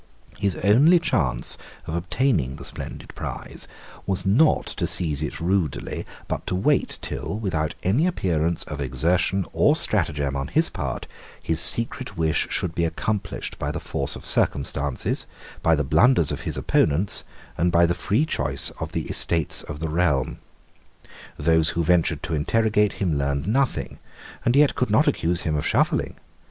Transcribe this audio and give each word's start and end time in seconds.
His 0.39 0.55
only 0.63 0.97
chance 0.97 1.59
of 1.85 1.93
obtaining 1.93 2.55
the 2.55 2.65
splendid 2.65 3.13
prize 3.13 3.67
was 4.07 4.25
not 4.25 4.65
to 4.65 4.87
seize 4.87 5.21
it 5.21 5.39
rudely, 5.39 6.07
but 6.27 6.47
to 6.47 6.55
wait 6.55 6.97
till, 7.03 7.37
without 7.37 7.75
any 7.83 8.07
appearance 8.07 8.63
of 8.63 8.81
exertion 8.81 9.45
or 9.53 9.75
stratagem 9.75 10.35
on 10.35 10.47
his 10.47 10.71
part, 10.71 11.05
his 11.39 11.59
secret 11.61 12.17
wish 12.17 12.47
should 12.49 12.73
be 12.73 12.83
accomplished 12.83 13.59
by 13.59 13.69
the 13.69 13.79
force 13.79 14.15
of 14.15 14.25
circumstances, 14.25 15.27
by 15.61 15.75
the 15.75 15.83
blunders 15.83 16.31
of 16.31 16.41
his 16.49 16.57
opponents, 16.57 17.23
and 17.55 17.71
by 17.71 17.85
the 17.85 17.93
free 17.93 18.25
choice 18.25 18.71
of 18.79 18.93
the 18.93 19.03
Estates 19.03 19.61
of 19.61 19.77
the 19.81 19.89
Realm. 19.89 20.39
Those 21.37 21.69
who 21.77 21.83
ventured 21.83 22.23
to 22.23 22.33
interrogate 22.33 22.93
him 22.93 23.19
learned 23.19 23.45
nothing, 23.45 23.99
and 24.45 24.55
yet 24.55 24.73
could 24.73 24.89
not 24.89 25.07
accuse 25.07 25.41
him 25.41 25.55
of 25.55 25.67
shuffling. 25.67 26.15